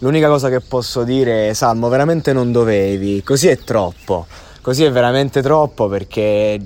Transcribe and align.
L'unica 0.00 0.28
cosa 0.28 0.50
che 0.50 0.60
posso 0.60 1.04
dire 1.04 1.48
è 1.48 1.52
Salmo, 1.54 1.88
veramente 1.88 2.34
non 2.34 2.52
dovevi, 2.52 3.22
così 3.22 3.48
è 3.48 3.56
troppo. 3.58 4.26
Così 4.66 4.82
è 4.82 4.90
veramente 4.90 5.42
troppo 5.42 5.86
perché 5.86 6.60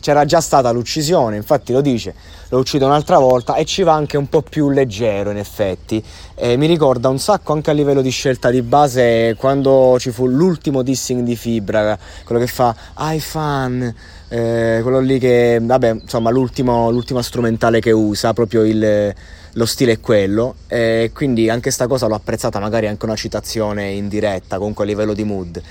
c'era 0.00 0.24
già 0.24 0.40
stata 0.40 0.72
l'uccisione, 0.72 1.36
infatti 1.36 1.72
lo 1.72 1.82
dice, 1.82 2.12
lo 2.48 2.58
uccide 2.58 2.84
un'altra 2.84 3.20
volta 3.20 3.54
e 3.54 3.64
ci 3.64 3.84
va 3.84 3.92
anche 3.92 4.16
un 4.16 4.28
po' 4.28 4.42
più 4.42 4.70
leggero 4.70 5.30
in 5.30 5.36
effetti. 5.36 6.02
E 6.34 6.56
mi 6.56 6.66
ricorda 6.66 7.10
un 7.10 7.20
sacco 7.20 7.52
anche 7.52 7.70
a 7.70 7.72
livello 7.72 8.02
di 8.02 8.10
scelta 8.10 8.50
di 8.50 8.60
base 8.60 9.36
quando 9.38 9.96
ci 10.00 10.10
fu 10.10 10.26
l'ultimo 10.26 10.82
dissing 10.82 11.22
di 11.22 11.36
Fibra, 11.36 11.96
quello 12.24 12.40
che 12.40 12.48
fa 12.48 12.74
I 12.98 13.20
fan, 13.20 13.94
eh, 14.30 14.80
quello 14.82 14.98
lì 14.98 15.20
che, 15.20 15.60
vabbè, 15.62 15.90
insomma 15.90 16.30
l'ultima 16.30 17.22
strumentale 17.22 17.78
che 17.78 17.92
usa, 17.92 18.32
proprio 18.32 18.64
il 18.64 19.14
lo 19.56 19.66
stile 19.66 19.92
è 19.92 20.00
quello 20.00 20.56
e 20.66 21.12
quindi 21.14 21.48
anche 21.48 21.70
sta 21.70 21.86
cosa 21.86 22.08
l'ho 22.08 22.16
apprezzata 22.16 22.58
magari 22.58 22.88
anche 22.88 23.04
una 23.04 23.14
citazione 23.14 23.92
in 23.92 24.08
diretta 24.08 24.58
comunque 24.58 24.82
a 24.82 24.86
livello 24.88 25.14
di 25.14 25.22
mood 25.22 25.62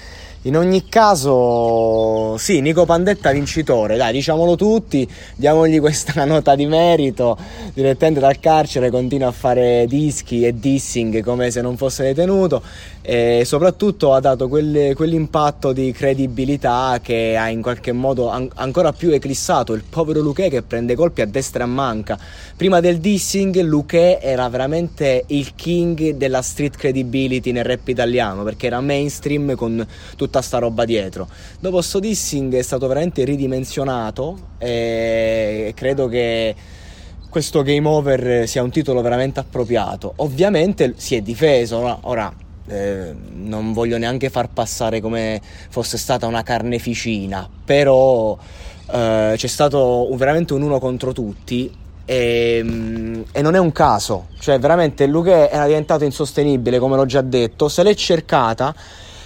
in 0.45 0.57
ogni 0.57 0.89
caso, 0.89 2.35
sì, 2.37 2.59
Nico 2.59 2.83
Pandetta 2.83 3.31
vincitore, 3.31 3.95
dai, 3.95 4.11
diciamolo 4.11 4.57
tutti, 4.57 5.07
diamogli 5.37 5.79
questa 5.79 6.23
nota 6.25 6.53
di 6.55 6.65
merito. 6.65 7.37
Direttamente 7.73 8.19
dal 8.19 8.39
carcere 8.39 8.89
continua 8.89 9.29
a 9.29 9.31
fare 9.31 9.85
dischi 9.87 10.45
e 10.45 10.53
dissing 10.53 11.23
come 11.23 11.49
se 11.49 11.61
non 11.61 11.77
fosse 11.77 12.03
detenuto 12.03 12.61
e 13.05 13.43
soprattutto 13.45 14.13
ha 14.13 14.19
dato 14.19 14.47
quelle, 14.47 14.93
quell'impatto 14.95 15.73
di 15.73 15.91
credibilità 15.91 16.99
che 17.01 17.35
ha 17.37 17.49
in 17.49 17.61
qualche 17.61 17.91
modo 17.91 18.29
an- 18.29 18.49
ancora 18.55 18.93
più 18.93 19.11
eclissato 19.11 19.73
il 19.73 19.83
povero 19.89 20.21
Luque 20.21 20.49
che 20.49 20.61
prende 20.61 20.95
colpi 20.95 21.21
a 21.21 21.25
destra 21.25 21.63
e 21.63 21.67
a 21.67 21.69
manca. 21.69 22.17
Prima 22.55 22.79
del 22.79 22.99
dissing 22.99 23.59
Luque 23.61 24.21
era 24.21 24.47
veramente 24.49 25.23
il 25.27 25.53
king 25.55 26.11
della 26.11 26.41
street 26.41 26.77
credibility 26.77 27.51
nel 27.51 27.65
rap 27.65 27.87
italiano 27.87 28.43
perché 28.43 28.67
era 28.67 28.79
mainstream 28.79 29.55
con 29.55 29.85
tutto 30.15 30.32
tutta 30.33 30.41
sta 30.41 30.57
roba 30.57 30.83
dietro. 30.85 31.27
Dopo 31.59 31.81
sto 31.81 31.99
dissing 31.99 32.55
è 32.55 32.61
stato 32.63 32.87
veramente 32.87 33.23
ridimensionato 33.23 34.37
e 34.57 35.71
credo 35.75 36.07
che 36.07 36.55
questo 37.29 37.61
game 37.61 37.87
over 37.87 38.47
sia 38.47 38.63
un 38.63 38.71
titolo 38.71 39.01
veramente 39.01 39.39
appropriato. 39.39 40.13
Ovviamente 40.17 40.95
si 40.97 41.15
è 41.15 41.21
difeso, 41.21 41.77
ora, 41.77 41.97
ora 42.01 42.33
eh, 42.67 43.13
non 43.33 43.73
voglio 43.73 43.97
neanche 43.99 44.29
far 44.29 44.49
passare 44.49 45.01
come 45.01 45.39
fosse 45.69 45.97
stata 45.99 46.25
una 46.25 46.41
carneficina, 46.41 47.47
però 47.63 48.35
eh, 48.91 49.33
c'è 49.35 49.47
stato 49.47 50.09
veramente 50.15 50.53
un 50.53 50.63
uno 50.63 50.79
contro 50.79 51.11
tutti 51.11 51.71
e, 52.05 53.23
e, 53.31 53.41
non 53.41 53.55
è 53.55 53.59
un 53.59 53.71
caso, 53.71 54.27
cioè 54.39 54.59
veramente 54.59 55.05
Luque 55.05 55.49
era 55.49 55.65
diventato 55.65 56.03
insostenibile, 56.03 56.79
come 56.79 56.95
l'ho 56.95 57.05
già 57.05 57.21
detto, 57.21 57.69
se 57.69 57.81
l'è 57.83 57.93
cercata 57.95 58.75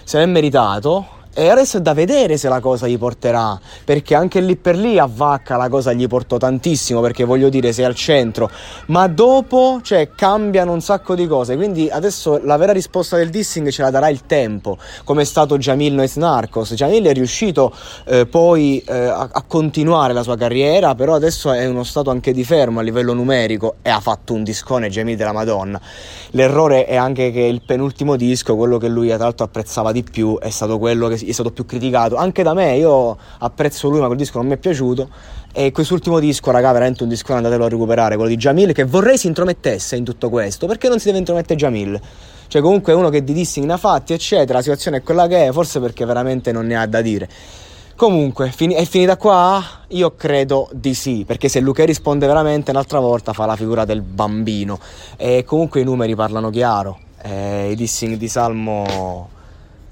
se 0.07 0.17
l'è 0.17 0.25
meritato 0.25 1.16
e 1.39 1.49
adesso 1.49 1.77
è 1.77 1.81
da 1.81 1.93
vedere 1.93 2.35
se 2.35 2.49
la 2.49 2.59
cosa 2.59 2.87
gli 2.87 2.97
porterà, 2.97 3.59
perché 3.85 4.15
anche 4.15 4.39
lì 4.41 4.55
per 4.55 4.75
lì 4.75 4.97
a 4.97 5.07
Vacca 5.07 5.55
la 5.55 5.69
cosa 5.69 5.93
gli 5.93 6.07
portò 6.07 6.37
tantissimo, 6.37 6.99
perché 6.99 7.25
voglio 7.25 7.49
dire 7.49 7.71
sei 7.73 7.85
al 7.85 7.93
centro, 7.93 8.49
ma 8.87 9.05
dopo 9.05 9.79
cioè, 9.83 10.09
cambiano 10.15 10.71
un 10.71 10.81
sacco 10.81 11.13
di 11.13 11.27
cose, 11.27 11.55
quindi 11.55 11.91
adesso 11.91 12.39
la 12.43 12.57
vera 12.57 12.71
risposta 12.71 13.17
del 13.17 13.29
dissing 13.29 13.69
ce 13.69 13.83
la 13.83 13.91
darà 13.91 14.09
il 14.09 14.25
tempo, 14.25 14.79
come 15.03 15.21
è 15.21 15.25
stato 15.25 15.59
Jamil 15.59 15.93
Nois 15.93 16.15
Narcos. 16.15 16.73
Jamil 16.73 17.05
è 17.05 17.13
riuscito 17.13 17.71
eh, 18.05 18.25
poi 18.25 18.83
eh, 18.87 18.95
a, 18.95 19.29
a, 19.31 19.43
continuare 19.43 20.13
la 20.13 20.23
sua 20.23 20.37
carriera, 20.37 20.95
però 20.95 21.13
adesso 21.13 21.51
è 21.51 21.67
uno 21.67 21.83
stato 21.83 22.09
anche 22.09 22.33
di 22.33 22.43
fermo 22.43 22.79
a 22.79 22.81
livello 22.81 23.13
numerico 23.13 23.75
e 23.83 23.91
ha 23.91 23.99
fatto 23.99 24.33
un 24.33 24.43
discone 24.43 24.89
Jamil 24.89 25.15
della 25.15 25.33
Madonna. 25.33 25.79
L'errore 26.31 26.85
è 26.85 26.95
anche 26.95 27.31
che 27.31 27.41
il 27.41 27.61
penultimo 27.63 28.15
disco, 28.15 28.55
quello 28.55 28.79
che 28.79 28.87
lui 28.87 29.09
tra 29.09 29.17
l'altro 29.17 29.45
apprezzava 29.45 29.91
di 29.91 30.01
più, 30.01 30.39
è 30.39 30.49
stato 30.49 30.79
quello 30.79 31.07
che 31.07 31.25
è 31.29 31.33
stato 31.33 31.51
più 31.51 31.65
criticato 31.65 32.15
anche 32.15 32.43
da 32.43 32.53
me. 32.53 32.77
Io 32.77 33.17
apprezzo 33.39 33.89
lui, 33.89 33.99
ma 33.99 34.05
quel 34.05 34.17
disco 34.17 34.37
non 34.37 34.47
mi 34.47 34.53
è 34.53 34.57
piaciuto. 34.57 35.09
E 35.51 35.71
quest'ultimo 35.71 36.19
disco, 36.19 36.51
raga, 36.51 36.71
veramente 36.71 37.03
un 37.03 37.09
disco 37.09 37.33
andatelo 37.33 37.65
a 37.65 37.69
recuperare, 37.69 38.15
quello 38.15 38.29
di 38.29 38.37
Jamil, 38.37 38.73
che 38.73 38.83
vorrei 38.83 39.17
si 39.17 39.27
intromettesse 39.27 39.95
in 39.95 40.03
tutto 40.03 40.29
questo. 40.29 40.67
Perché 40.67 40.87
non 40.87 40.99
si 40.99 41.05
deve 41.05 41.17
intromettere 41.17 41.55
Jamil? 41.55 41.99
Cioè, 42.47 42.61
comunque 42.61 42.93
è 42.93 42.95
uno 42.95 43.09
che 43.09 43.23
di 43.23 43.33
dissing 43.33 43.65
ne 43.65 43.73
ha 43.73 43.77
fatti, 43.77 44.13
eccetera. 44.13 44.53
La 44.53 44.61
situazione 44.61 44.97
è 44.97 45.03
quella 45.03 45.27
che 45.27 45.47
è, 45.47 45.51
forse 45.51 45.79
perché 45.79 46.05
veramente 46.05 46.51
non 46.51 46.67
ne 46.67 46.77
ha 46.77 46.85
da 46.85 47.01
dire. 47.01 47.27
Comunque, 47.95 48.53
è 48.53 48.85
finita 48.85 49.17
qua? 49.17 49.63
Io 49.87 50.15
credo 50.15 50.69
di 50.71 50.93
sì, 50.93 51.23
perché 51.25 51.49
se 51.49 51.59
Luque 51.59 51.85
risponde 51.85 52.27
veramente 52.27 52.69
un'altra 52.69 52.99
volta 52.99 53.33
fa 53.33 53.47
la 53.47 53.55
figura 53.55 53.85
del 53.85 54.03
bambino. 54.03 54.77
E 55.15 55.43
comunque 55.43 55.81
i 55.81 55.83
numeri 55.83 56.13
parlano 56.13 56.51
chiaro. 56.51 56.99
E 57.19 57.71
I 57.71 57.75
dissing 57.75 58.17
di 58.17 58.27
Salmo 58.27 59.29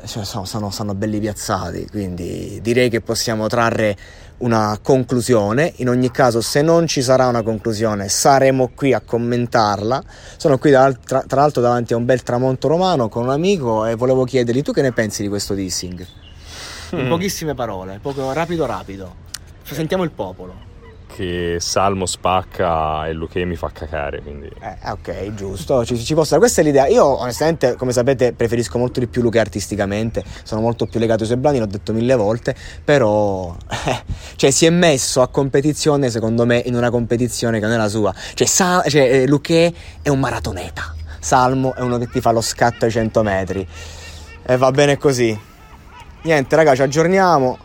cioè, 0.05 0.23
sono, 0.23 0.45
sono, 0.45 0.69
sono, 0.71 0.93
belli 0.93 1.19
piazzati, 1.19 1.87
quindi 1.89 2.59
direi 2.61 2.89
che 2.89 3.01
possiamo 3.01 3.47
trarre 3.47 3.95
una 4.37 4.79
conclusione. 4.81 5.73
In 5.77 5.89
ogni 5.89 6.11
caso, 6.11 6.41
se 6.41 6.61
non 6.61 6.87
ci 6.87 7.01
sarà 7.01 7.27
una 7.27 7.41
conclusione, 7.41 8.09
saremo 8.09 8.71
qui 8.75 8.93
a 8.93 9.01
commentarla. 9.01 10.03
Sono 10.37 10.57
qui 10.57 10.71
tra, 10.71 10.93
tra 10.93 11.41
l'altro 11.41 11.61
davanti 11.61 11.93
a 11.93 11.97
un 11.97 12.05
bel 12.05 12.23
tramonto 12.23 12.67
romano 12.67 13.09
con 13.09 13.23
un 13.23 13.29
amico 13.29 13.85
e 13.85 13.95
volevo 13.95 14.23
chiedergli 14.23 14.61
tu 14.61 14.71
che 14.71 14.81
ne 14.81 14.91
pensi 14.91 15.21
di 15.21 15.27
questo 15.27 15.53
dissing? 15.53 16.05
In 16.91 17.05
mm. 17.05 17.09
pochissime 17.09 17.53
parole, 17.55 17.99
poco 18.01 18.31
rapido 18.31 18.65
rapido. 18.65 19.23
Sentiamo 19.63 20.03
il 20.03 20.11
popolo 20.11 20.73
che 21.15 21.57
Salmo 21.59 22.05
spacca 22.05 23.07
e 23.07 23.13
Luque 23.13 23.45
mi 23.45 23.55
fa 23.55 23.69
cacare. 23.71 24.21
Quindi... 24.21 24.49
Eh, 24.59 24.91
ok, 24.91 25.33
giusto, 25.33 25.85
ci, 25.85 25.97
ci 25.97 26.13
può. 26.13 26.25
Questa 26.25 26.59
è 26.59 26.63
l'idea. 26.63 26.87
Io, 26.87 27.05
onestamente, 27.05 27.75
come 27.75 27.93
sapete, 27.93 28.33
preferisco 28.33 28.77
molto 28.77 28.99
di 28.99 29.07
più 29.07 29.21
Luque 29.21 29.39
artisticamente. 29.39 30.23
Sono 30.43 30.59
molto 30.59 30.87
più 30.87 30.99
legato 30.99 31.21
ai 31.21 31.27
suoi 31.27 31.39
brani, 31.39 31.59
l'ho 31.59 31.67
detto 31.67 31.93
mille 31.93 32.15
volte. 32.15 32.53
Però, 32.83 33.55
eh, 33.85 34.03
cioè, 34.35 34.51
si 34.51 34.65
è 34.65 34.69
messo 34.69 35.21
a 35.21 35.29
competizione, 35.29 36.09
secondo 36.09 36.45
me, 36.45 36.61
in 36.65 36.75
una 36.75 36.89
competizione 36.89 37.59
che 37.59 37.65
non 37.65 37.75
è 37.75 37.77
la 37.77 37.89
sua. 37.89 38.13
Cioè, 38.33 38.45
Sa- 38.47 38.83
cioè 38.85 39.21
eh, 39.21 39.27
Luque 39.27 39.73
è 40.01 40.09
un 40.09 40.19
maratoneta. 40.19 40.93
Salmo 41.19 41.73
è 41.75 41.81
uno 41.81 41.97
che 41.97 42.07
ti 42.07 42.19
fa 42.19 42.31
lo 42.31 42.41
scatto 42.41 42.85
ai 42.85 42.91
100 42.91 43.23
metri. 43.23 43.67
E 44.45 44.57
va 44.57 44.69
bene 44.71 44.97
così. 44.97 45.37
Niente, 46.23 46.55
raga, 46.55 46.75
ci 46.75 46.81
aggiorniamo. 46.81 47.64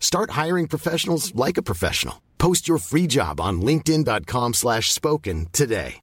Start 0.00 0.30
hiring 0.30 0.66
professionals 0.66 1.32
like 1.36 1.58
a 1.58 1.62
professional. 1.62 2.22
Post 2.38 2.66
your 2.66 2.78
free 2.78 3.06
job 3.06 3.40
on 3.40 3.60
linkedin.com/spoken 3.60 4.54
slash 4.54 4.90
spoken 4.90 5.46
today. 5.52 6.00